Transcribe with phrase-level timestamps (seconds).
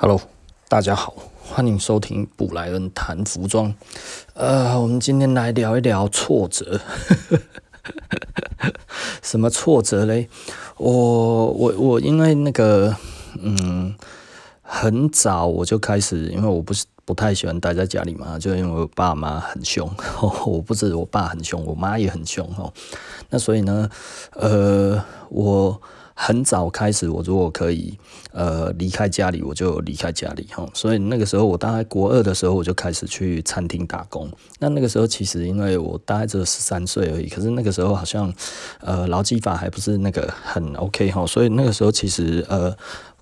[0.00, 0.20] Hello，
[0.68, 1.12] 大家好，
[1.42, 3.74] 欢迎收听布莱恩谈服装。
[4.34, 6.80] 呃，我们今天来聊一聊挫折。
[9.20, 10.28] 什么挫折嘞？
[10.76, 12.94] 我我我因为那个，
[13.40, 13.96] 嗯，
[14.62, 19.90] 很早我就开始，因为我不是不太喜欢待在家里嘛，就因为我爸妈很凶，
[20.46, 22.72] 我不止我爸很凶，我妈也很凶哦。
[23.30, 23.90] 那所以呢，
[24.34, 25.82] 呃，我。
[26.20, 27.96] 很早开始，我如果可以，
[28.32, 30.68] 呃，离开家里，我就离开家里哈。
[30.74, 34.28] 所以那个时候，我大概国二的时候，我就开始去餐厅打工。
[34.58, 38.34] 那那个时候，其实因为我大概只有十三岁而已，可是那个时候好像，
[38.80, 41.24] 呃，劳基法还不是那个很 OK 哈。
[41.24, 42.76] 所以那个时候，其实呃，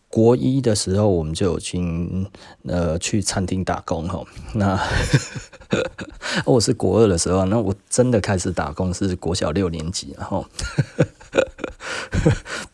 [0.08, 2.27] 国一的时候，我们就已经
[2.66, 4.24] 呃去餐厅打工哈。
[4.55, 4.80] 那
[6.47, 10.47] 我是国二的时候，那我真的开始打工是国小六年级，然后。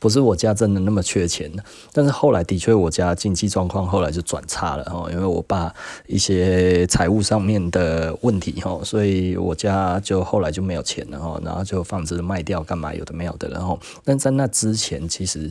[0.02, 5.72] 不是我家真的那么缺钱的，但是后来的确我家经济状况后来就转差了哈，因为我爸
[6.08, 15.48] 一些财务上面的问题哈，所以我家就后来就没有钱了哈，然后就房子卖掉干嘛有的没有的，然后但在那之前其实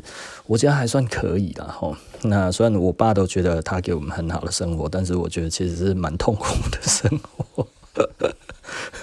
[0.48, 1.98] 我家还算可以的哈。
[2.24, 7.10] 那虽然我爸都觉得他给我们很好的生活，但是我觉得其实是蛮痛苦的生
[7.56, 7.66] 活。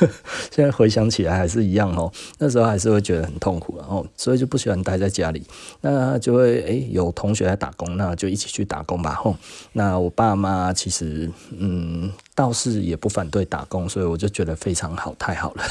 [0.51, 5.43] 现在回想起来还是一样哦，那时候还是会觉得很痛苦，然后所以就不喜欢待在家里，
[5.81, 9.37] 那就会诶有同学来打工，那就一起去打工吧吼。
[9.73, 15.65] 那我爸妈其实嗯倒是也不反对打工，所以我就觉得非常好，太好了。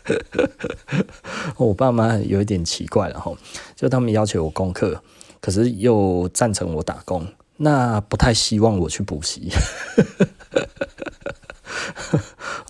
[1.56, 3.36] 我爸妈有一点奇怪了吼，
[3.76, 5.00] 就他们要求我功课，
[5.40, 7.26] 可是又赞成我打工，
[7.58, 9.52] 那不太希望我去补习。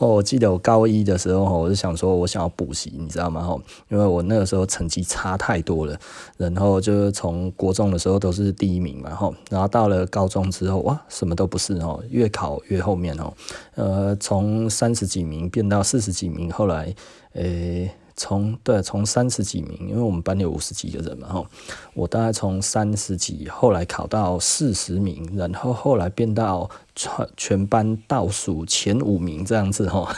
[0.01, 3.47] 哦，我记得我高一的时候，我就想说，我想要补习，你知道吗？
[3.91, 5.95] 因为我那个时候成绩差太多了，
[6.39, 9.11] 然后就是从国中的时候都是第一名嘛，
[9.51, 13.31] 然后到了高中之后，哇，什么都不是哦，越考越后面哦，
[13.75, 16.95] 呃，从三十几名变到四十几名，后来，
[17.35, 17.91] 诶。
[18.17, 21.47] 从对，从三十几名，因为我们班有五十几个人嘛，吼，
[21.95, 30.09] 我大概从三十几，后来考到四十名，然后后来变到全全班倒数前五名这样子，吼，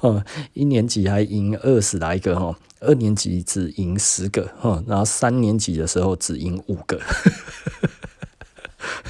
[0.00, 0.24] 哦，
[0.54, 7.00] 一年级还赢二十来个，吼，二年级只赢十个，吼，然后三年级的时候只赢五个。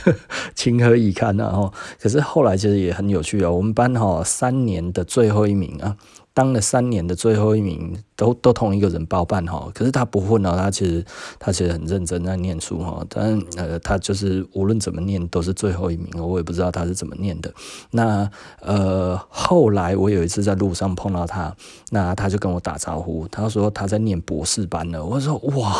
[0.54, 1.50] 情何以堪啊！
[1.50, 3.50] 哈，可是后来其实也很有趣啊。
[3.50, 5.96] 我们班哈三年的最后一名啊，
[6.34, 9.70] 当了三年的最后一名，都都同一个人包办哈。
[9.74, 11.04] 可是他不混哦，他其实
[11.38, 13.04] 他其实很认真在念书哈。
[13.08, 17.52] 但呃，他就是无论怎么念都是最后一名，我也不知道他是怎么念的。
[17.90, 21.54] 那呃，后来我有一次在路上碰到他，
[21.90, 25.04] 那他就跟我打招呼，他说他在念博士班了。
[25.04, 25.74] 我说哇。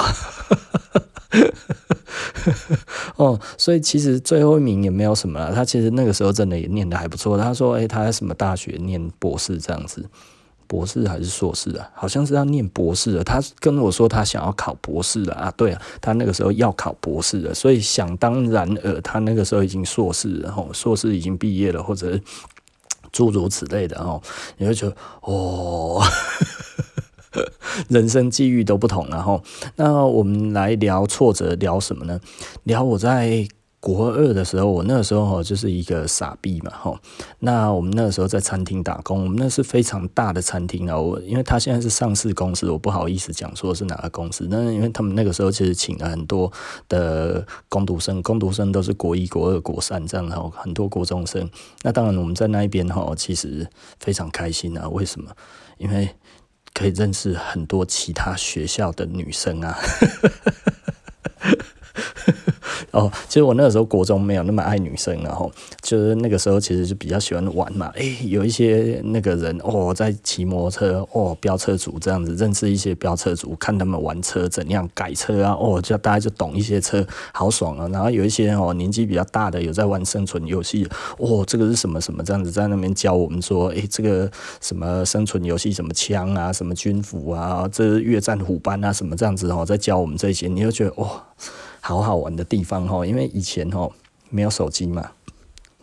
[3.17, 5.55] 哦，所以其实最后一名也没有什么了。
[5.55, 7.37] 他其实那个时候真的也念得还不错。
[7.39, 10.05] 他说：“诶，他在什么大学念博士这样子，
[10.67, 11.91] 博士还是硕士啊？
[11.95, 13.25] 好像是要念博士的。
[13.25, 15.53] 他跟我说他想要考博士了啊。
[15.57, 22.19] 对啊，他那个时候要考博士了，所以想当然尔，他那个时候已经硕士，然后硕士已经毕业了，或者
[23.13, 24.21] 诸如此类的哦。
[24.57, 26.03] 你会觉得哦。”
[27.89, 29.43] 人生际遇都不同，然后，
[29.77, 32.21] 那我们来聊挫折，聊什么呢？
[32.65, 33.47] 聊我在
[33.81, 36.95] 国二的时候，我那个时候就是一个傻逼嘛，哈。
[37.41, 40.97] 那我们那个时候在餐厅打工，我们那是非常大的餐厅啊。
[40.97, 44.47] 我因为他现在是上市公司，我不好意思讲说是哪个公司。
[44.49, 46.53] 那因为他们那个时候其实请了很多
[46.89, 51.51] 的工读生，工读生都是国一、国二、国三这样，然后很多国中生。
[51.83, 54.89] 那当然我们在那一边哈，其实非常开心啊。
[54.89, 55.29] 为什么？
[55.79, 56.09] 因为
[56.75, 59.79] 可以认识很多其他学校的女生啊。
[62.93, 67.91] 哦，其实我那个时候国中没有那么爱女生，然后就是那个时候其实就比较喜欢玩嘛。
[67.95, 77.89] 诶，有一些那个人哦，在骑摩托车哦，飙车族这样子，认识一些飙车族，看他们玩车怎样改车啊，哦，就大家就懂一些车，好爽啊。
[77.89, 80.87] 然后有一些哦年纪比较大的有在玩生存游戏，
[81.17, 84.31] 哦，这个是什么什么这样子，在那边教我们说，诶，这个
[84.61, 91.07] 什么生存游戏，什么枪啊，什么军服啊，这越战虎斑啊，什么这样子哦，在教我们这些，你就觉得哇。
[91.07, 91.23] 哦
[91.85, 93.91] 好好玩的地方哈，因为以前哈
[94.31, 95.11] 没有手机嘛，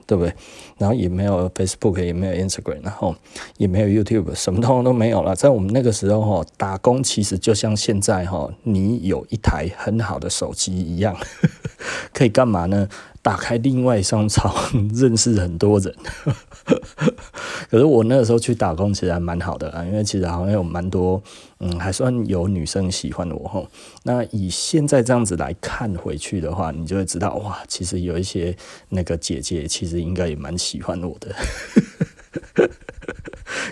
[0.07, 0.33] 对不对？
[0.77, 3.13] 然后也没有 Facebook，也没有 Instagram，然后
[3.57, 5.35] 也没有 YouTube，什么东西都没有了。
[5.35, 11.15] 在我们那个时候哈，打工其实就像现在哈，你有一台很好的手机一样，
[12.13, 12.87] 可以干嘛呢？
[13.21, 14.55] 打开另外一商超，
[14.95, 15.93] 认识很多人。
[17.69, 21.21] 可是我那个时候去打工其实还蛮好的啊，因为其实好像有蛮多，
[21.59, 23.67] 嗯，还算有女生喜欢我吼。
[24.03, 28.55] 那以现在这样子来看回去的话，你就会知道哇，其实有一些
[28.89, 31.33] 那个姐姐其实应该也蛮喜欢我的。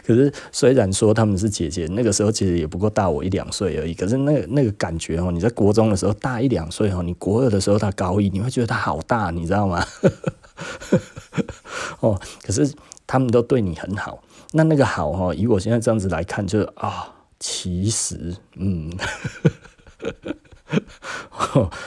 [0.06, 3.94] 可是虽然说他们是姐姐，那个时候其实也不过大我一两岁而已。
[3.94, 9.86] 可是那个那个感觉哦，你在国中的时候大一两岁哦，你国二的时候他高一，你会觉得他好大，你知道吗？
[12.00, 12.72] 哦，可是
[13.08, 14.22] 他们都对你很好。
[14.52, 18.92] 那那个好哦，以我现在这样子来看，就是啊，其实嗯。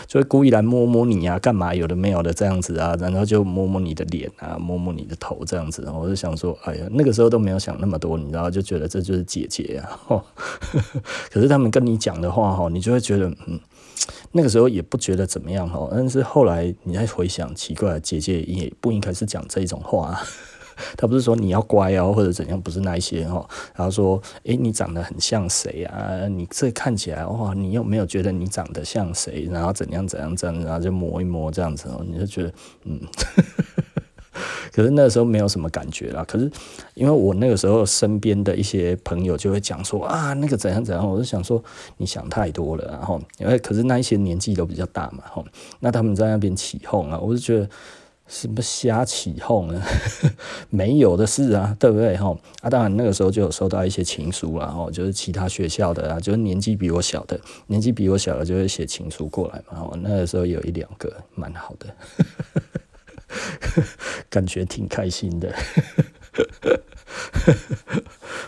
[0.06, 5.87] 就会故意来摸摸你啊，干嘛有的没有的这样子啊，然后就摸摸你的脸啊，摸摸你的头这样子。
[5.94, 10.00] 我就想说，哎呀，那个时候都没有想那么多，你知道，就觉得这就是姐姐啊。
[11.31, 13.61] 可是他们跟你讲的话，你就会觉得，嗯，
[14.32, 20.19] 那个时候也不觉得怎么样，但是后来你再回想，奇怪，姐姐也不应该是讲这种话。
[20.97, 23.49] 他不是说你要乖哦，或者怎样，不是那一些哦。
[23.75, 26.27] 然后说，诶，你长得很像谁啊？
[26.29, 29.49] 你这看起来哇，你有没有觉得你长得像谁？
[29.50, 32.53] 然后怎样怎样这样，然后就摸一摸这样子哦，你就觉得
[32.85, 33.00] 嗯。
[34.73, 36.25] 可是那个时候没有什么感觉啦。
[36.27, 36.49] 可是
[36.94, 41.62] 因为我那个时候身边的一些朋友就会讲说啊，那个怎样怎样，我就想说
[41.97, 42.87] 你想太多了。
[42.93, 45.44] 然后因为可是那一些年纪都比较大嘛，吼，
[45.81, 47.69] 那他们在那边起哄啊，我就觉得。
[48.31, 49.82] 什么瞎起哄呢？
[50.71, 52.17] 没有的事啊，对不对？
[52.17, 59.82] 哈啊，当然那个时候就有收到一些情书了，哈，就是其他学校的啊，就是年纪比我小的，年纪比我小的就会写情书过来嘛。
[59.91, 61.93] 我那个时候有一两个，蛮好的，
[64.31, 65.53] 感觉挺开心的。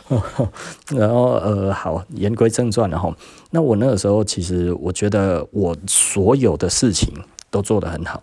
[0.96, 3.12] 然后呃，好，言归正传了哈。
[3.50, 7.12] 那我那个时候其实我觉得我所有的事情
[7.50, 8.22] 都做得很好。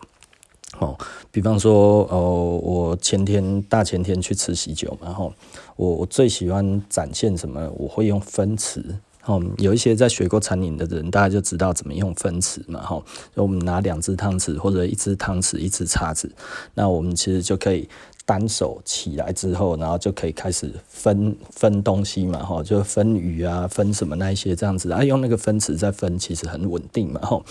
[0.80, 0.98] 哦，
[1.31, 5.31] 比方说，哦，我前天大前天去吃喜酒嘛，哦，
[5.76, 7.70] 我我最喜欢展现什么？
[7.78, 8.84] 我会用分词，
[9.26, 13.04] 哦，有一些在学过餐饮的人，大家就知道怎么用分词嘛，吼，
[13.36, 16.31] 我们拿两只汤匙或者一只汤匙一只叉子，
[16.74, 17.88] 那我们其实就可以。
[18.30, 27.42] 单手起来之后，然后就可以开始分分东西嘛，哈，就分鱼啊，分什么那一些这样子啊，用那个分词再分，其实很稳定嘛，哈。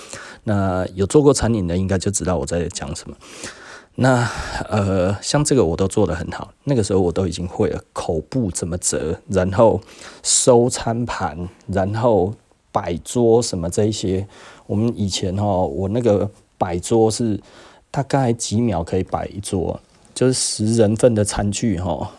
[0.44, 3.16] 那有做过餐饮的，应该就知道我在讲什么。
[3.96, 4.24] 那
[4.68, 9.80] 呃，像这个我都做得很好，那个时候我都已经会了口部怎么折，然后
[10.22, 12.32] 收餐盘，然后
[12.70, 14.28] 摆桌什么这一些。
[14.68, 17.40] 我们以前哈，我那个摆桌是
[17.90, 19.80] 大概几秒可以摆一桌。
[20.18, 22.10] 就是十人份的餐具哈，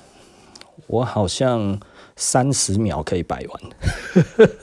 [0.88, 1.78] 我好像
[2.16, 3.62] 三十秒可以摆完，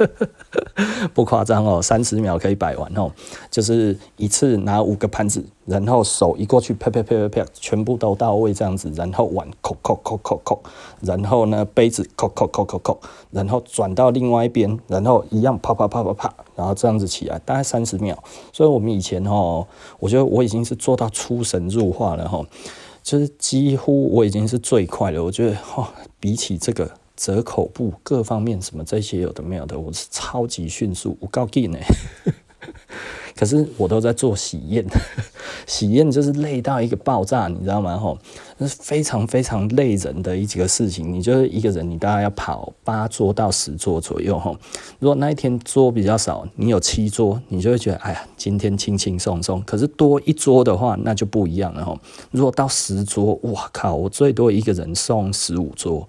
[1.12, 3.12] 不夸张哦，三十秒可以摆完哦。
[3.50, 10.62] 就是一次拿五个盘子，然后手一过去，啪啪啪啪啪，全部都到位这样子，然后碗扣扣扣扣扣，
[11.02, 12.98] 然后呢杯子扣扣扣扣扣，
[13.30, 18.16] 然后转到另外一边，然后一样啪啪啪啪啪，然后这样子起来，大概三十秒。
[18.50, 19.66] 所以我们以前哦，
[19.98, 22.42] 我觉得我已经是做到出神入化了哈。
[23.06, 31.78] 就是几乎我已经是最快了，我觉得哈，比起这个折口部各方面什么这些有的没有的，我是超级迅速，我告诉你。
[33.36, 34.84] 可是我都在做喜宴，
[35.66, 37.96] 喜宴就是累到一个爆炸，你知道吗？
[37.96, 38.18] 吼，
[38.58, 41.12] 那是非常非常累人的一几个事情。
[41.12, 44.56] 你就是一个人，你大概要跑八桌到十桌左右，吼。
[44.98, 49.62] 如果那一天桌比较少，你有七桌，你就会觉得，哎呀，今天轻轻松松。
[49.62, 51.98] 可是多一桌的话，那就不一样了，吼。
[52.30, 56.08] 如果到十桌，哇靠，我最多一个人送十五桌。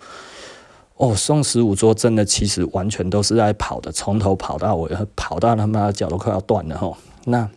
[0.95, 6.97] 哦，送十五桌真的其实完全都是在跑的，从头跑到尾，跑到他妈脚都快要断了吼。
[7.25, 7.47] 那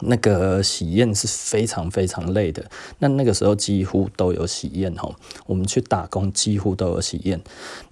[0.00, 2.64] 那个喜宴是非常非常累的。
[2.98, 5.14] 那那个时候几乎都有喜宴哦，
[5.46, 7.40] 我们去打工几乎都有喜宴。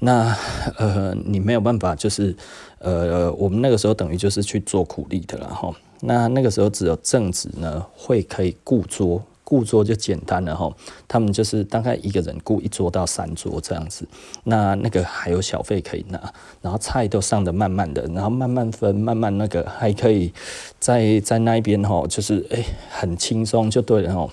[0.01, 0.37] 那
[0.77, 2.37] 呃，你没有办法，就是
[2.79, 5.75] 呃，我们那个时候等于就是去做苦力的了吼。
[6.01, 9.25] 那那个时候只有正职呢会可以雇桌。
[9.45, 10.75] 顾桌就简单了哈，
[11.07, 14.09] 他们就是大概一个人顾一桌到三桌这样子，
[14.45, 16.19] 那那个还有小费可以拿，
[16.61, 20.33] 然后菜都上的慢慢的，然后慢慢分，慢慢那个还可以
[20.81, 24.29] 在在那边哈，就是诶、很轻松就对了哈，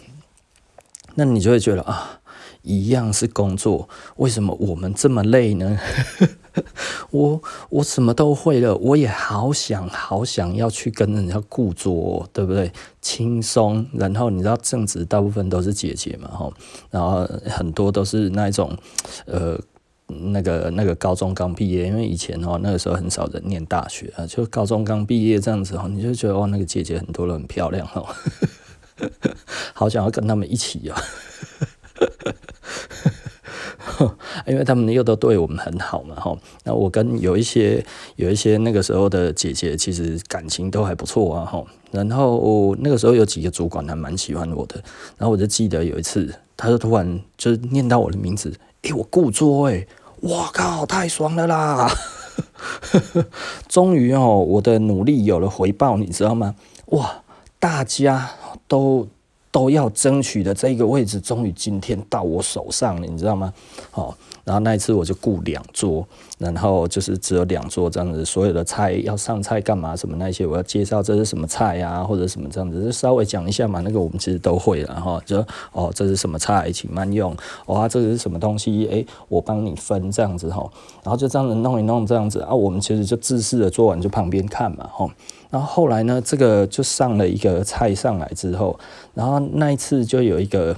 [1.16, 2.18] 那你就会觉得啊。
[2.64, 5.80] 一样是工作，为什么我们这么累呢？
[7.12, 12.72] 我我什么都会了，我也好想好想要去跟人家顾桌，对不对？
[13.02, 16.54] 轻松，然后你知道正职大部分都是姐姐嘛，吼，
[16.90, 18.78] 然后很多都是那种
[19.26, 19.58] 呃
[20.08, 28.06] 那个那个高中刚毕业，因为以前哦那个时候很少人念大学啊，就高中刚毕业这样子哦，你就觉得哇那个姐姐很多人很漂亮哦，
[29.74, 31.02] 好想要跟他们一起啊。
[34.48, 36.36] 因为他们又都对我们很好嘛，哈。
[36.64, 37.84] 那我跟有一些
[38.16, 41.64] 有一些那个时候的姐姐，其实感情都还不错啊，哈。
[41.92, 44.76] 然后那个时候有几个主管还蛮喜欢我的，
[45.18, 48.54] 然后我就记得有一次，他就突然就念到我的名字，
[48.84, 49.88] 诶，我故作诶，
[50.22, 51.90] 哇靠，太爽了啦！
[53.68, 56.56] 终于哦，我的努力有了回报，你知道吗？
[56.88, 57.24] 哇，
[57.60, 58.32] 大家
[58.68, 59.08] 都
[59.52, 63.54] 都要争取的这个位置，终于今天到我手上了，你知道吗？
[63.92, 64.16] 好。
[64.44, 66.04] 然后那一次我就雇两桌，
[66.40, 73.82] 然后就是只有两桌这样子，所有的菜要上菜干嘛什么那些，我要介绍这是什么菜啊，或者什么这样子，就稍微讲一下嘛。
[73.82, 77.38] 那个我们其实都会了哈，就哦这是什么菜，请慢用。
[77.68, 78.90] 哦，这是什么东西？
[78.92, 80.68] 哎，我帮你分这样子哈。
[81.04, 85.08] 然后就这样子弄一弄这样子啊，我们其实就自私的做完就旁边看嘛哈。
[85.52, 88.80] 然后后来呢，这个就上了一个菜上来之后，
[89.14, 90.76] 然后那一次就有一个。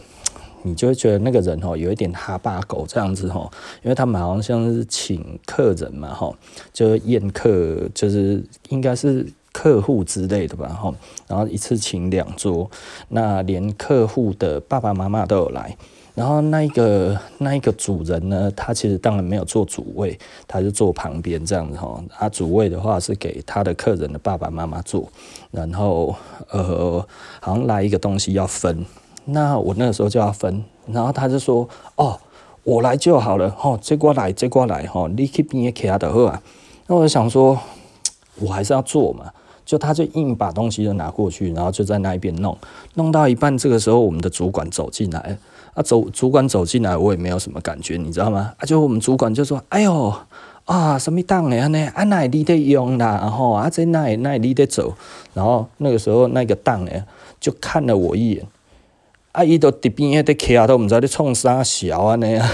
[0.66, 3.52] 你就会觉得那个人哦，有一点哈巴狗这样子哦，
[3.82, 6.34] 因为他们好像是请客人嘛哈，
[6.72, 10.94] 就宴客，就是应该是客户之类的吧哈，
[11.28, 12.70] 然后一次请两桌，
[13.08, 15.78] 那连客户的爸爸妈妈都有来，
[16.16, 25.08] 然后那一个那一个主人呢，他其实当然没有坐主位，他就坐旁边这样子哈，他主位的话是给他的客人的爸爸妈妈坐，
[25.52, 26.16] 然后
[26.50, 27.06] 呃，
[27.40, 28.86] 好像来一个东西要分。
[29.26, 32.20] 那我那个时候就要分，然后他就说：“哦，
[32.64, 36.44] 我来就好了，吼、哦，这过来，这过来，吼、哦，你去边也卡的好啊。”
[36.88, 37.58] 那我就想说，
[38.42, 39.32] 我还是要做嘛，
[39.66, 42.58] 就他就硬把东西都拿过去，然后就在那一边弄，
[42.96, 45.38] 弄到一半，这个时候我们的主管走进来，
[45.74, 48.54] 啊，走，主管走进来，我也没有什么感觉，你知道吗？
[48.58, 50.14] 啊，就我们主管就说：“哎呦，
[50.66, 51.92] 啊，什么档的呢？
[51.96, 53.20] 啊，那里的用啦？
[53.22, 54.94] 然后啊，在哪里哪里的走？
[55.34, 56.92] 然后那个时候那个档呢，
[57.40, 58.46] 就看了我一眼。”
[59.34, 59.44] 啊！
[59.44, 62.48] 伊都伫边迄个徛都毋知咧创啥笑安尼啊！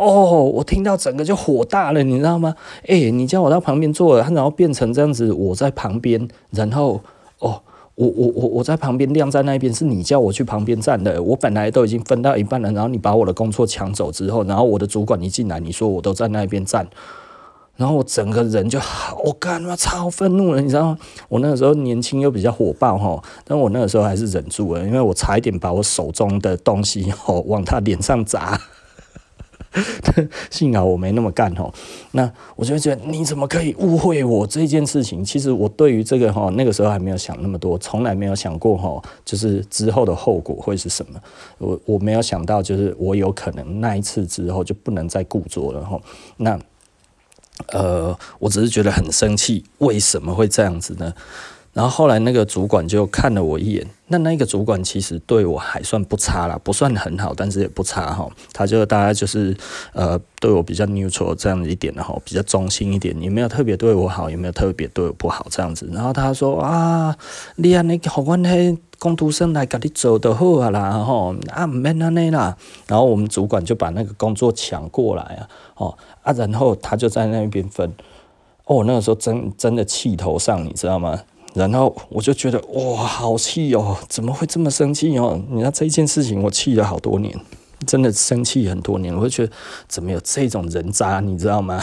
[0.00, 2.54] 哦，我听到整个就火大了，你知道吗？
[2.86, 6.98] 诶、你叫我到旁边坐了，然后变成这样子，我在旁边，然后
[7.38, 7.60] 哦，
[7.96, 11.22] 我我我我在旁边晾在那边，是你叫我去旁边站的。
[11.22, 16.88] 我本来都已经分到一半了，然后你把我的工作抢走之后，然后我的主管一进来，你说我都在那边站。
[17.76, 20.98] 然后我整个人就好，我干嘛超愤怒了，你知道吗？
[21.28, 28.58] 我那个时候年轻又比较火爆哈，但我那个时候还是忍住了，因为我差一点把我手中的东西吼往他脸上砸，
[30.50, 31.72] 幸好我没那么干吼。
[32.12, 35.24] 那我就觉得你怎么可以误会我这件事情？
[35.24, 41.20] 其实我对于这个哈那个时候还没有想那么多，从来没有想过哈，就是之后的后果会是什么。
[41.58, 46.00] 我我没有想到，就是我有可能那一次之后就不能再故作了哈。
[46.36, 46.58] 那。
[47.74, 51.12] 呃，我只是觉得很生气，为什么会这样子呢？
[51.72, 58.28] 然后后来那个主管就看了我一眼，那那个主管其实对我还算不差啦，不算很好，但是也不差哈。
[58.52, 59.56] 他就大概就是
[59.92, 65.88] 呃对我比较 neutral 这样一点的哈，比较中心一点，也没有特别对我好，也没有特别对我不好这样子。
[65.92, 67.16] 然后他说啊，
[67.54, 72.56] 你啊，你好，我那工读生来给你做就好啊啦，吼啊，唔免安尼啦。
[72.88, 77.94] 然后我们主管就把那个工作抢过来啊，哦啊，然后他就在那边分。
[78.64, 81.18] 哦，那个时候真真的气头上，你知道吗？
[81.54, 83.96] 然后我就觉得哇，好气哦！
[84.08, 85.42] 怎么会这么生气哦？
[85.50, 87.38] 你看这一件事情，我气了好多年，
[87.86, 89.14] 真的生气很多年。
[89.14, 89.52] 我就觉得
[89.88, 91.82] 怎么有这种人渣，你知道吗？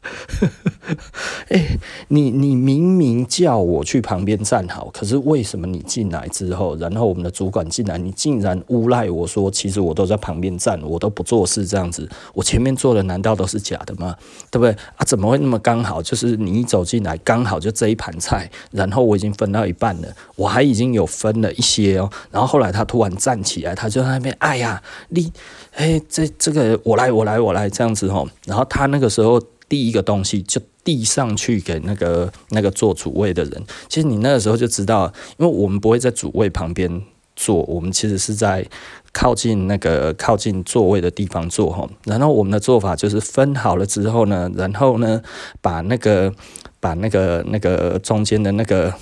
[1.48, 14.14] 哎、欸，你你明明叫我去旁边站好，可是为什么你进来之后，然后我们的主管进来，你竟然诬赖我说，其实我都在旁边站，我都不做事这样子，我前面做的难道都是假的吗？
[14.50, 15.04] 对不对啊？
[15.04, 16.02] 怎么会那么刚好？
[16.02, 25.32] 就是你一走进来，刚好就这一盘菜，然后我已经分到一半了，我还已经有分了一些哦，然后后来他突然站起来，他就在那边，哎呀，你，
[25.74, 29.42] 哎，这这个我来，我来，我来这样子哦，然后他那个时候。
[29.68, 33.62] 第一个东西就递上去给那个那个坐主位的人。
[33.88, 37.02] 其实你那个时候就知道，因为我们不会在主位旁边
[37.36, 38.66] 坐，我们其实是在
[39.12, 41.88] 靠近那个靠近座位的地方坐哈。
[42.04, 45.20] 然后我们的做法就是分好了之后呢，然后呢
[45.60, 46.32] 把那个
[46.80, 48.92] 把那个那个中间的那个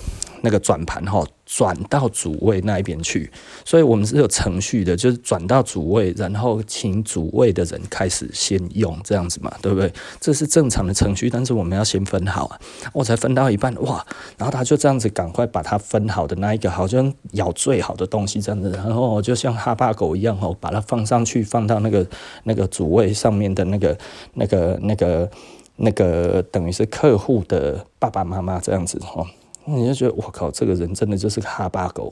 [0.41, 1.25] 那个转盘哈。
[1.49, 3.31] 转到主位那一边去，
[3.63, 9.89] 所以我们是有程序的，就是转到主位，然后请主位的人开始先用这样子嘛，对不对？
[10.19, 12.59] 这是正常的程序，但是我们要先分好啊。
[12.91, 14.05] 我才分到一半，哇！
[14.37, 22.05] 然后他就这样子赶快把它分好的那一个，好像咬最好的东西这样子，然后就像哈巴狗一样哦，把它放上去，放到那个
[22.43, 23.97] 那个主位上面的那个
[24.33, 25.31] 那个那个
[25.77, 29.25] 那个等于是客户的爸爸妈妈这样子哦。
[29.65, 32.09] 你就觉得我靠，这个人真的就是个哈巴狗，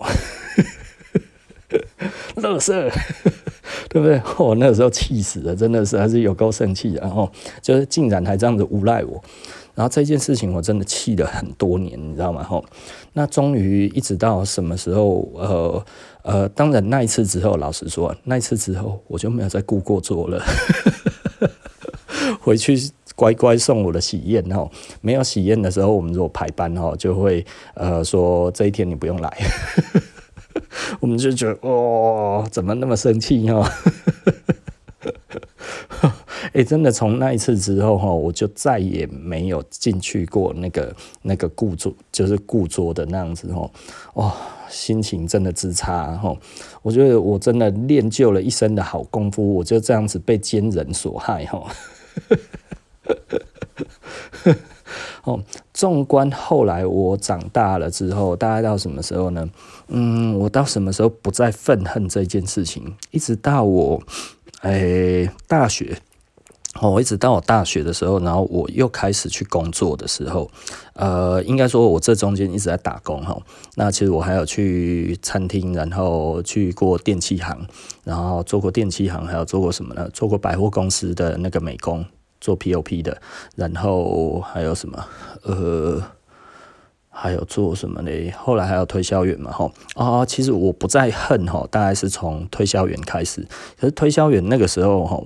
[2.36, 2.90] 乐色，
[3.88, 4.22] 对不对？
[4.38, 7.32] 我那个时候气死了，真的是还是有够生气，然后
[7.62, 9.24] 就是竟然还这样子诬赖我，
[9.74, 12.44] 然后这件事情我真的气了很多年，你知道吗？
[12.44, 12.66] 吼，
[13.14, 15.32] 那终于一直到什么时候？
[15.36, 15.86] 呃
[16.24, 20.44] 呃，当然那一次之后，老实说，那一次之后我就没有再顾过做了，
[22.42, 22.76] 回去
[23.16, 24.70] 乖乖送我的喜宴哦。
[25.02, 29.38] 没有喜宴的时候，我们如果排班哦，就会呃说这一天你不用来。
[31.00, 33.68] 我们就觉得哦，怎么那么生气哦？
[36.54, 43.70] 哎、 欸，真的从那一次之后哈，我就再也没有进去过那个那个顾桌，就是顾桌的那样子哦。
[44.16, 44.34] 哇，
[44.70, 46.36] 心情真的之差哈！
[46.82, 51.60] 我觉得我真的练就了一身的好功夫，我就这样子被奸人所害哈。
[51.60, 51.68] 哦，
[55.24, 55.44] 哦
[55.74, 59.50] 纵观后来我长大了之后，大概到什么时候呢？
[59.88, 62.96] 嗯，我到什么时候不再愤恨这件事情？
[63.12, 64.02] 一直到我，
[64.62, 65.98] 哎、欸，大学，
[66.80, 70.50] 哦，一直到我大学的时候，然后我又开始去工作的时候，
[70.94, 73.38] 呃，应该说我这中间一直在打工哈。
[73.76, 77.68] 那其实我还有去餐厅，然后去过电器行，
[78.04, 80.08] 然后做过电器行，还有做过什么呢？
[80.14, 82.06] 做过百货公司的那个美工。
[82.46, 83.20] 做 POP 的，
[83.56, 85.04] 然后还有什么？
[85.42, 86.00] 呃，
[87.10, 88.12] 还有做什么呢？
[88.38, 93.42] 后来还有推销员嘛，吼啊，其实我不再恨吼，大概是从推销员开始。
[93.80, 95.26] 可是推销员那个时候吼，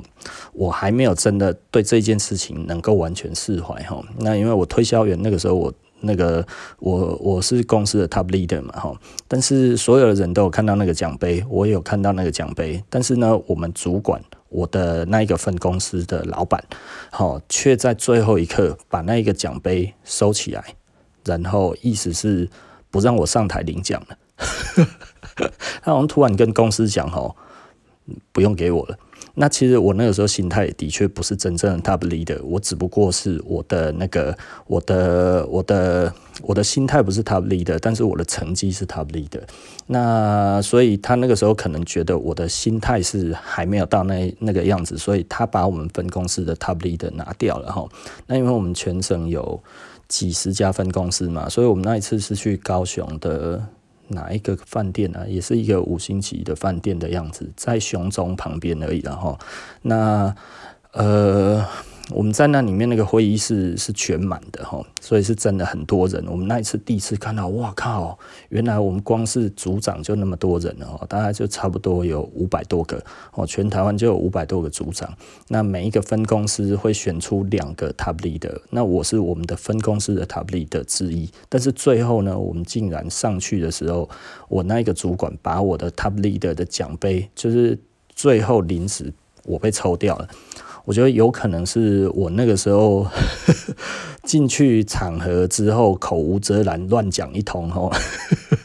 [0.53, 4.01] 我还没有真的对这件事情能够完全释怀吼。
[4.19, 6.47] 那因为我推销员那个时候我那个
[6.79, 8.95] 我我是公司的 top leader 嘛，吼。
[9.27, 12.81] 但是所有的人都有看到那个奖杯，我也有看到那个奖杯。
[12.89, 14.23] 但是呢，我们主管。
[14.49, 16.63] 我的那一个分公司的老板，
[17.11, 20.75] 好，却在最后一刻把那一个奖杯收起来，
[21.23, 22.49] 然后意思是
[22.89, 24.17] 不让我上台领奖了。
[25.81, 27.35] 他好像突然跟公司讲，哦，
[28.31, 28.97] 不用给我了。
[29.41, 39.41] 那其实我那个时候心态的确不是真正的 top leader，我只不过是我的那个我的我的我的心态不是 top leader，但是我的成绩是 top leader。
[39.87, 47.87] 那所以他那个时候可能觉得我的心态是还没有到那那个样子，所以他把我们分公司的 top leader 拿掉了哈。
[48.27, 49.57] 那因为我们全省有
[50.09, 53.65] 几十家分公司嘛，所以我们那一次是去高雄的。
[54.09, 55.25] 哪一个饭店呢、啊？
[55.27, 58.99] 也是一个五星级的饭店的样子，在熊中旁边而已。
[58.99, 59.39] 然后，
[59.81, 60.35] 那
[60.91, 61.65] 呃。
[62.11, 66.25] 我们在那里面那个会议室是全满的哈，所以是真的很多人。
[66.27, 68.17] 我们那一次第一次看到，哇靠！
[68.49, 75.13] 原来我们光是组长就那么多人了，大概就差不多有五百多个哦，全台湾就有五百多个组长。
[75.49, 81.29] 那每一个分公司会选出两个 top leader，那我是我们的分公司的 top leader 之一。
[81.47, 84.09] 但是最后呢，我们竟然上去的时候，
[84.47, 87.77] 我那一个主管把我的 top leader 的奖杯，就是
[88.15, 89.13] 最后临时
[89.45, 90.27] 我被抽掉了。
[90.85, 93.05] 我觉得有可能是我那个时候
[94.23, 97.91] 进去场合之后口无遮拦乱讲一通吼，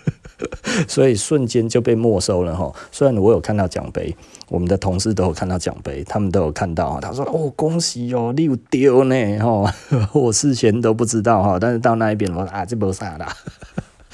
[0.89, 2.75] 所以瞬间就被没收了吼。
[2.91, 4.15] 虽然我有看到奖杯，
[4.49, 9.69] 我们的同事都有看到奖杯，他们都有看到，他说：“哦，恭喜哦，你有丢呢吼！”
[10.13, 13.35] 我事先都不知道哈，但是到那一边我说啊，这没啥啦。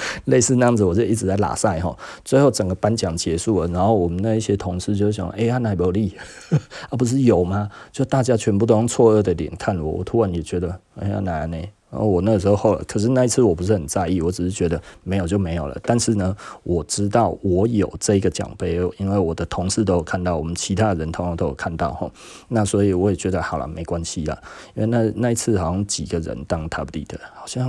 [0.27, 1.97] 类似那样子，我就一直在拉赛哈。
[2.25, 6.15] 最后整个颁奖结束了，然后我们那一些同事就想：哎、欸，他哪有力？
[6.91, 7.69] 啊，不是有吗？
[7.93, 9.91] 就大家全部都用错愕的脸看我。
[9.91, 11.57] 我突然也觉得：哎呀，哪呢？
[11.91, 15.77] 然后我那时候后，可是那一次我不是很在意，我只是觉得没有就没有了。
[15.83, 22.09] 但是呢，我知道我有这个奖杯，因为我的同事都有看到，我们其他人通常都有看到哈。
[22.47, 24.39] 那所以我也觉得好了，没关系啦。
[24.77, 27.69] 因为那那一次好像几个人当 top 的好像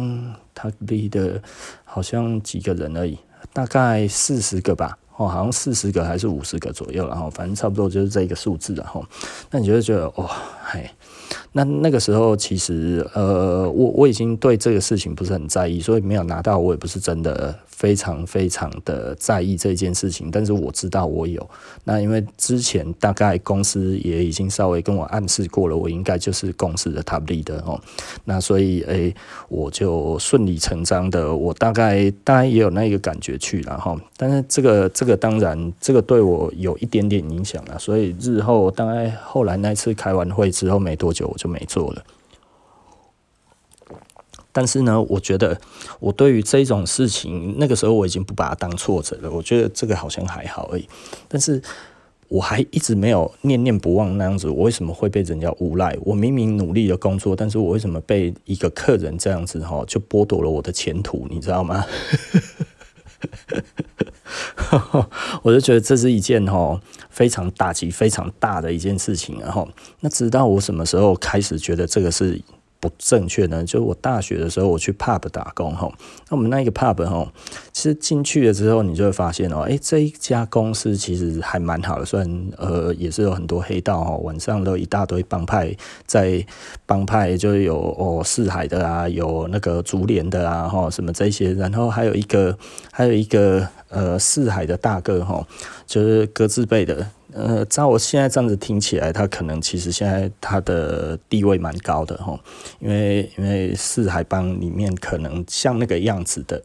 [0.61, 1.41] 他立的
[1.83, 3.17] 好像几个人而已，
[3.51, 4.97] 大概四十个吧。
[5.17, 9.05] 哦，好像四十个还是五十个左右，然后反正差不多就是这个数字，然后
[9.51, 10.27] 那你就会觉得哇，
[10.63, 10.91] 嗨。
[11.53, 20.31] 那那个时候其实，呃，我我已经对这个事情不是很在意，所以没有拿到，我也不是真的非常非常的在意这件事情。
[20.31, 21.45] 但是我知道我有，
[21.83, 27.77] 那因为之前大概公司也已经稍微跟我暗示过了，我应该就是公司的 top leader 哦。
[28.23, 29.15] 那所以，哎、欸，
[29.49, 33.93] 我就顺理成章的，我大概大概也有那个感觉去了哈。
[34.15, 37.77] 但是这个这个当然，这个对我有一点点影响了。
[37.77, 42.03] 所以日后大概后来那次开完会之后没多久，就没做了，
[44.51, 45.59] 但是呢，我觉得
[45.99, 49.31] 我对于这种事情，那个时候我已经不把它当挫折了。
[49.31, 50.87] 我觉得这个好像还好而已，
[51.27, 51.59] 但是
[52.27, 54.47] 我还一直没有念念不忘那样子。
[54.47, 55.97] 我为什么会被人家诬赖？
[56.01, 61.25] 我明明努力的工作，但是我为什么被一个客人这样子哈，就剥夺了我的前途？
[61.27, 61.83] 你知道吗？
[65.43, 69.67] 我就觉得这是一件吼非常打击、非常大的一件事情，然后
[69.99, 72.41] 那直到我什么时候开始觉得这个是。
[72.81, 75.89] 不正确呢，就是我大学的时候，我去 pub 打工哈。
[76.29, 77.31] 那我们那一个 pub 哈，
[77.71, 85.73] 其实进去了之后，你就会发现哦，诶，这一家公司其实还蛮好的，虽然呃也是有很多黑道哈，晚上都一大堆帮派
[86.07, 86.43] 在
[86.87, 92.57] 帮派，就有哦四海的啊，有那个竹联的啊哈，什么这些，然后还有一个
[92.91, 95.47] 还有一个呃四海的大哥哈，
[95.85, 97.07] 就是各自辈的。
[97.33, 102.37] 呃，照我现在这样子听起来，他可能其实现在他的地位蛮高的哈，
[102.79, 106.61] 因为因为四海帮里面可能像那个样子的，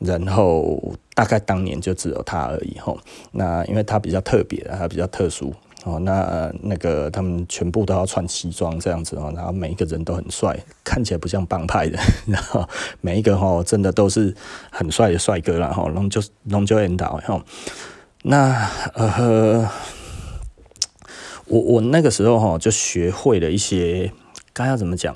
[0.00, 2.94] 然后大概当年就只有他而已哈。
[3.32, 5.54] 那因为他比较特别，他比较特殊
[5.84, 5.98] 哦。
[6.00, 12.68] 那那个他们全部都要穿西装这样子哦，然后每一个人都很帅，看起来不像帮派的，然后
[13.00, 14.34] 每一个哈真的都是
[14.70, 17.42] 很帅的帅哥啦哈，龙就龙就引导哈。
[18.28, 19.70] 那呃，
[21.46, 24.12] 我我那个时候哈就学会了一些
[24.52, 25.14] 该要怎么讲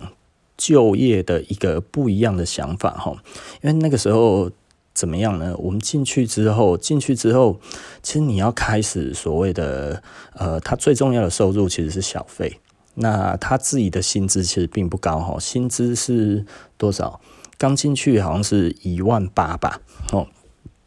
[0.56, 3.16] 就业的一个不一样的想法哈，
[3.62, 4.52] 因为那个时候
[4.94, 5.56] 怎么样呢？
[5.58, 7.58] 我们进去之后，进去之后，
[8.00, 10.00] 其实你要开始所谓的
[10.34, 12.60] 呃，他最重要的收入其实是小费。
[12.94, 16.46] 那他自己的薪资其实并不高哈，薪资是
[16.76, 17.20] 多少？
[17.58, 19.80] 刚进去好像是一万八吧，
[20.12, 20.28] 哦。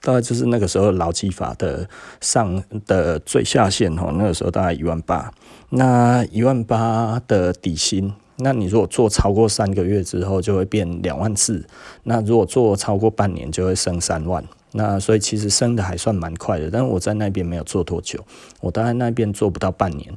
[0.04, 1.88] 大概就是那个时候劳基法的
[2.20, 5.34] 上的最下限哦，那个时候大概一万八，
[5.70, 11.66] 那一万八的底薪，那你如果做超过三个月之后就会变两万四，
[12.04, 14.44] 那如果做超过半年就会升三万。
[14.76, 18.20] 那所以其实升的还算蛮快的，但是我在那边没有做多久，
[18.60, 20.12] 我大概那边做不到半年，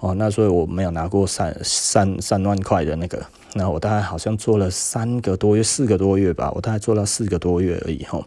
[0.00, 8.18] 哦，那所以我没有拿过三三三万块的那个，那我大概好像做了三个多月，四个多月吧，我大概做到四个多月而已哈。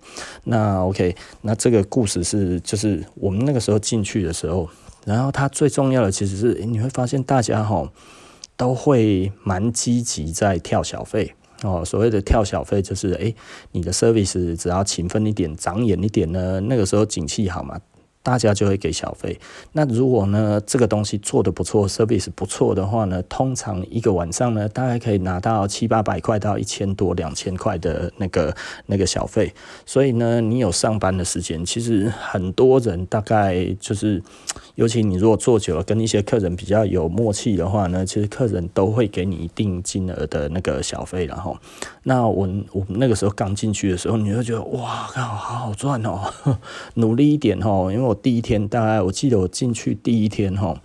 [0.43, 4.69] 那 OK，那这个故事是就是我们那个时候进去的时候，
[5.05, 7.91] 然后它最重要的其实是，你会发现大家哈
[8.55, 11.33] 都会蛮积极在跳小费。
[11.63, 13.33] 哦，所谓的跳小费就是，诶、
[13.71, 17.79] 你的 service 只要勤奋一点、长眼一点呢，那个时候景气好嘛。
[18.25, 19.39] 大家就会给小费。
[19.73, 28.55] 那如果呢，这个东西做得不错，service 不错的话呢，通常一个晚上呢，大概可以拿到七八百块到一千多、两千块的那个
[28.88, 29.53] 那个小费。
[29.85, 34.23] 所以呢，你有上班的时间，其实很多人大概就是，
[34.73, 41.27] 尤其你如果做久了，跟一些客人比较有默契的话呢，其实客人都会给你一定金额的那个小费。
[41.27, 41.55] 然后，
[42.01, 46.33] 那我我那个时候刚进去的时候，你会觉得哇靠，好好赚哦，
[46.95, 48.14] 努力一点哦，因为我。
[48.15, 50.75] 第一天大概我记得我进去第一天哈，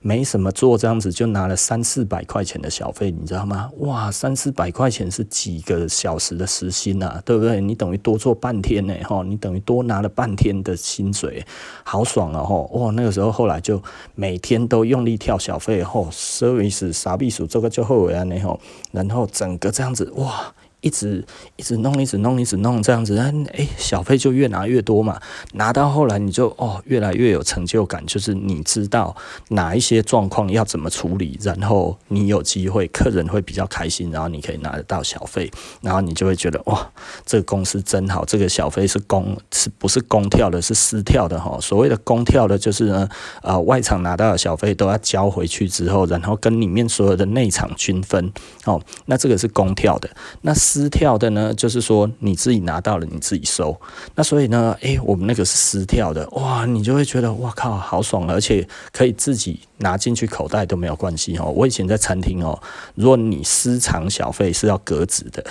[0.00, 3.70] 没什么做，这样子就拿了三四百块钱的小费，你知道吗？
[3.78, 7.60] 哇，三四百块钱是几个小时的时薪呐，对不对？
[7.60, 11.44] 你等于多做半天呢，哈，你等于多拿了半天的薪水，
[11.84, 12.56] 好爽啊，哈！
[12.72, 13.80] 哇，那个时候后来就
[14.14, 20.52] 每天都用力跳小费，吼，service 傻逼数这个就后尾啊，然后然后整个这样子，哇！
[20.82, 21.24] 一直
[21.56, 25.18] 一直弄，一直弄，一直弄，这样子，哎、欸，小费就越拿越多嘛。
[25.52, 29.16] 拿到后来，你就哦，越来越有成就感，就是你知道
[29.50, 35.48] 哪一些状况要怎么处理，然后你有机会，客人会比较开心，然后你可以拿得到小费，
[35.80, 36.90] 然后你就会觉得哇，
[37.24, 41.56] 这个公司真好，这个小费是公是不是公跳的，是私跳的哈。
[41.60, 43.08] 所谓的公跳的，就是呢，
[43.42, 48.32] 呃，外场拿到的小费都要交回去之后，然后跟里面所有的内场均分
[48.64, 48.82] 哦。
[49.06, 50.52] 那这个是公跳的，那。
[50.72, 53.78] 私跳的呢，就是说你自己拿到了，你自己收。
[54.14, 61.52] 那所以呢，诶、我们那个是私跳的，哇，你就会觉得哇靠，好爽，而且可以自己拿进去口袋都没有关系哦。
[61.54, 62.58] 我以前在餐厅哦，
[62.94, 65.44] 如果你私藏小费是要革职的，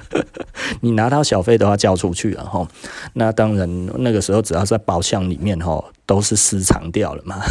[0.80, 2.66] 你拿到小费的话交出去了哈。
[3.12, 3.68] 那当然，
[4.02, 7.44] 那个时候只要在包厢里面哈，都是私藏掉了嘛。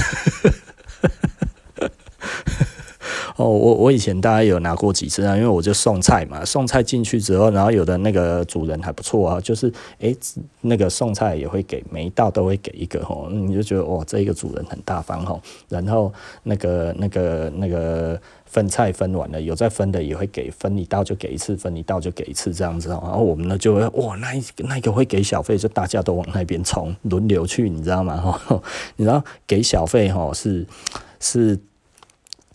[3.38, 10.17] 哦，我我以前大概有拿过几次啊，因为我就送菜嘛，送菜进去之后，然后有的那个主人还不错啊，就是诶、
[10.62, 15.39] 那个送菜也会给，每一道都会给一个吼，你就觉得哇，这一个主人很大方吼。
[15.69, 22.89] 然后那个那个那个分菜分完了，有再分的也会给，分一道就给一次，分一道就给一次这样子。
[22.89, 28.17] 然后我们呢就会哇，那一那个会给小费，就大家都往那边冲，轮流去，你知道吗？
[28.47, 28.63] 吼，
[28.95, 30.65] 你知道给小费吼是
[31.19, 31.60] 是。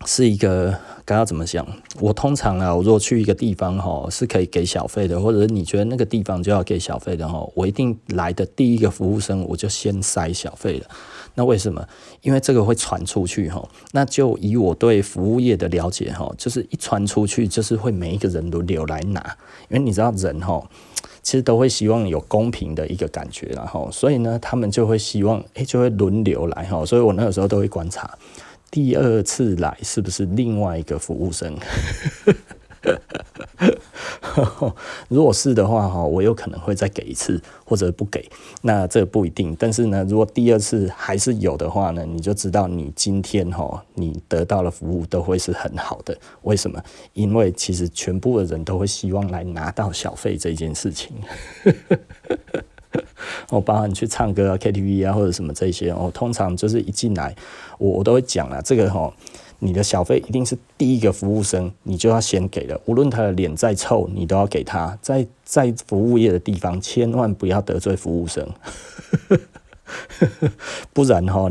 [0.07, 0.71] 是一个
[1.05, 1.67] 刚刚怎么讲？
[2.01, 10.87] 我通常啊，我如果去一个地方哈，是可以给小费的，或者你觉得那个地方就要给小费的哈，我一定来的第一个服务生我就先塞小费了。
[11.35, 11.87] 那为什么？
[12.21, 13.67] 因为这个会传出去哈。
[13.93, 19.21] 那就以我对服务业的了解哈，就是一传出去，就是会每一个人轮流来拿，
[19.69, 20.63] 因为你知道人哈。
[21.23, 26.85] 其实都会希望有公平的一个感觉，然后所以呢，他们就会希望，哎，就会轮流来哈。
[26.85, 28.11] 所以我那个时候都会观察，
[28.73, 31.55] 第二次来是不是另外一个服务生。
[35.09, 38.27] 如果是的话哈，我有可能会再给一次，或者不给，
[38.63, 39.55] 那这不一定。
[39.59, 46.17] 但是呢，如果第二次还是有的话呢，你就知道你今天哈，你得到的服务都会是很好的。
[46.41, 46.83] 为什么？
[47.13, 51.13] 因为其实全部的人都会希望来拿到小费这件事情。
[53.51, 57.35] 我包含去唱歌啊、KTV 啊或者什么这些，我通常就是一进来，
[57.79, 59.13] 我我都会讲啊，这个哈。
[59.65, 64.99] 你的小费一定是第一个服务生，你就要先给了，无论他的脸再臭，你都要给他。
[65.01, 68.45] 在在服务业的地方，千万不要得罪服务生，
[70.93, 71.49] 不然哈，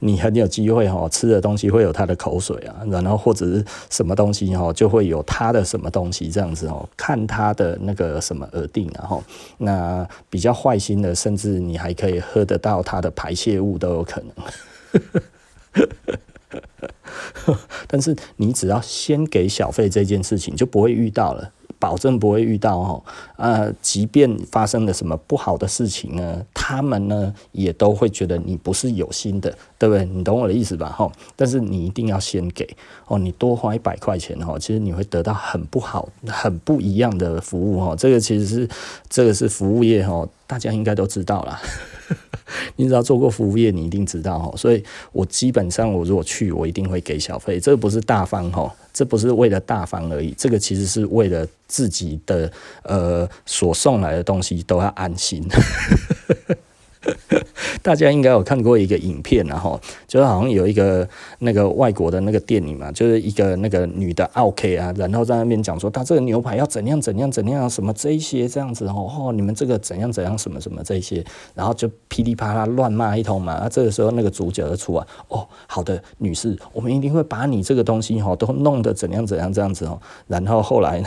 [0.00, 9.22] 你很有机会哈，吃的东西会有他的口水啊，然后或者是什么东西哈，就会有他的什么东西这样子哦，看他的那个什么而定，然后
[9.58, 14.34] 那比较坏心的，甚至你还可以喝得到他的排泄物都有可能。
[17.86, 21.52] 但是你只要先给小费这件事情，就不会遇到了，
[21.84, 23.04] 保证不会遇到哦。
[23.36, 30.06] 呃，即便发生了什么不好的事情呢，他们呢也都会觉得你不是有心的，对不对？
[30.06, 30.88] 你懂我的意思吧？
[30.88, 32.66] 哈，但是你一定要先给
[33.06, 37.94] 哦，你多花一百块钱哈，其实你会得到很不好、很不一样的服务哈。
[37.94, 38.66] 这个其实是
[39.10, 41.60] 这个是服务业哈，大家应该都知道啦。
[42.76, 44.56] 你只要做过服务业，你一定知道哈。
[44.56, 47.60] 所以我基本上，我如果去，我一定会给小费。
[47.60, 50.32] 这个不是大方哈，这不是为了大方而已。
[50.38, 52.50] 这个其实是为了自己的
[52.84, 55.46] 呃所送来的东西都要安心。
[57.84, 61.06] 大家应该有看过一个影片，然后就是好像有一个
[61.40, 71.22] 那个外国的那个电影嘛，就是一个那个女的 OK 啊，然后在那边讲说，他这个牛排要怎样怎样怎样，什么这一些这样子哦，哦，你们这个怎样怎样什么什么这些，
[71.54, 73.60] 然后就噼里啪啦乱骂一通嘛。
[73.62, 80.00] 那这个时候那个主角就出来，哦，好的，女士，我们一定会把你这个东西哈都弄得怎样怎样这样子哦。
[80.26, 81.02] 然后后来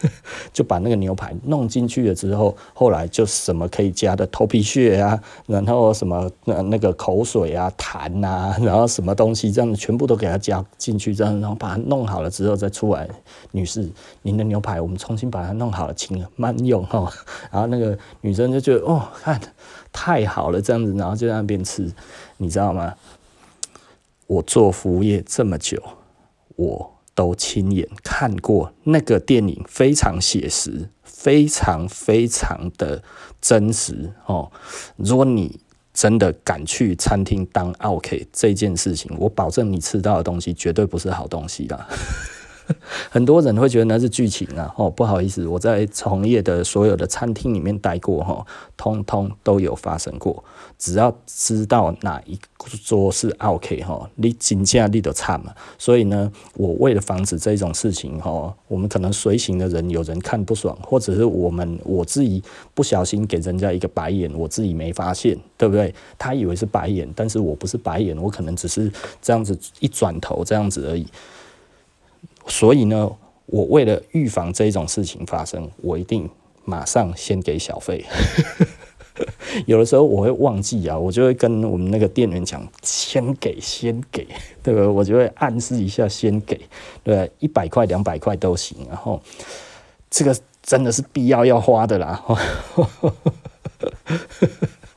[0.50, 5.22] 就把那个牛排弄进去了之后，后来就什么可以加的头皮屑啊。
[5.46, 13.08] 然后什么那那个口水啊、痰啊，然后什么东西这样子全部都给它加进去，这样然后把它弄好了之后再出来。
[13.52, 13.88] 女士，
[14.22, 17.10] 您的牛排我们重新把它弄好了，请慢用哈。
[17.50, 19.40] 然后那个女生就觉得哦，看
[19.92, 21.92] 太好了这样子，然后就在那边吃，
[22.38, 22.94] 你知道吗？
[24.26, 25.82] 我做服务业这么久，
[26.56, 30.88] 我都亲眼看过那个电影，非常写实。
[31.04, 33.00] 非常非常的
[33.40, 34.50] 真实哦！
[34.96, 35.60] 如果你
[35.92, 41.86] 真的敢去餐厅当 OK 这件事情，我保证你吃到的东西绝对不是好东西啦。
[43.10, 48.46] 很多人会觉得那是剧情啊，哦，不好意思，我在从业的所有的餐厅里面待过，哈，
[48.76, 50.42] 通通都有发生过。
[50.78, 52.36] 只要知道哪一
[52.84, 55.52] 桌是 OK 哈，你金价你都差嘛。
[55.78, 62.42] 所以呢，我为了防止这种事情哈，我们可能随行的人有人看不爽，或者是我们我自己
[62.74, 65.94] 不小心给人家一个白眼，我自己没发现，对不对？
[66.18, 71.06] 他以为是白眼，但是我不是白眼，我可能只是这样子一转头这样子而已。
[72.46, 73.10] 所以呢，
[73.46, 76.28] 我为了预防这种事情发生，我一定
[76.64, 78.04] 马上先给小费。
[79.66, 84.26] 有的时候我会忘记啊，我就会跟我们那个店员讲，先给，先给，
[84.62, 84.90] 对吧？
[84.90, 86.58] 我就会暗示一下，先给，
[87.04, 88.78] 对，一百块、两百块都行。
[88.88, 89.20] 然后
[90.10, 92.24] 这个真的是必要要花的啦。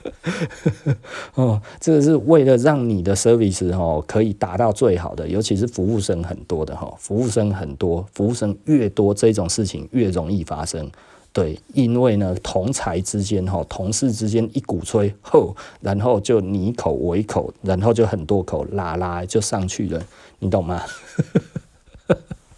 [1.36, 10.90] 哦，这个是为了让你的 service 哦可以达到最好的，尤其是服务生很多的哈，服务生很多，服务生越多，这种事情越容易发生。
[11.34, 20.02] 对，因为呢，同才之间哈，同事之间一鼓吹后，然后就你一口我一口，然后就很多口拉拉就上去了，
[20.40, 20.82] 你懂吗？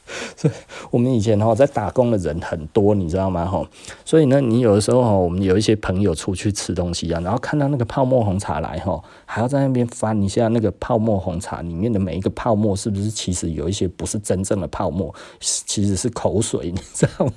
[0.37, 0.53] 所以
[0.89, 3.45] 我们以前哈在打工的人很多，你知道吗？
[3.45, 3.67] 哈，
[4.05, 17.33] 所以呢，你有的时候哈，我们有一些朋友出去吃东西啊，然后看到那个泡沫红茶来哈，还要在那边翻一下那个泡沫红茶里面的每一个泡沫是不是其实有一些不是真正的泡沫，其实是口水，你知道吗？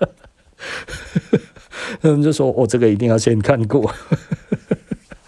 [2.02, 3.90] 他们就说：“我、这个一定要先看过。”